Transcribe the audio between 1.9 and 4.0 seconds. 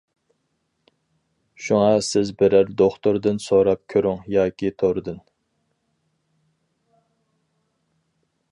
سىز بىرەر دوختۇردىن سوراپ